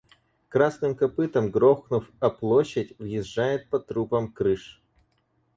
Красным 0.49 0.95
копытом 0.95 1.51
грохнув 1.51 2.11
о 2.19 2.31
площадь, 2.31 2.95
въезжает 2.97 3.69
по 3.69 3.77
трупам 3.77 4.31
крыш! 4.31 4.81